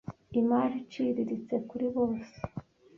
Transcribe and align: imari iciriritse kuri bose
imari 0.39 0.75
iciriritse 0.83 1.55
kuri 1.69 1.85
bose 1.95 2.35